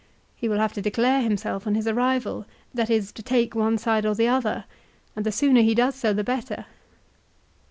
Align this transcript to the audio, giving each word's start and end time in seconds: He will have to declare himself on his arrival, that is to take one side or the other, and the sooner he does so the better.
He 0.35 0.49
will 0.49 0.57
have 0.57 0.73
to 0.73 0.81
declare 0.81 1.21
himself 1.21 1.67
on 1.67 1.75
his 1.75 1.85
arrival, 1.85 2.47
that 2.73 2.89
is 2.89 3.11
to 3.11 3.21
take 3.21 3.53
one 3.53 3.77
side 3.77 4.03
or 4.03 4.15
the 4.15 4.27
other, 4.27 4.63
and 5.15 5.23
the 5.23 5.31
sooner 5.31 5.61
he 5.61 5.75
does 5.75 5.93
so 5.93 6.11
the 6.11 6.23
better. 6.23 6.65